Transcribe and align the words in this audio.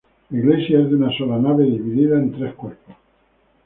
La 0.31 0.39
iglesia 0.39 0.79
es 0.79 0.89
de 0.89 0.95
una 0.95 1.15
sola 1.15 1.37
nave, 1.37 1.63
dividida 1.63 2.17
en 2.17 2.31
tres 2.31 2.55
cuerpos. 2.55 2.95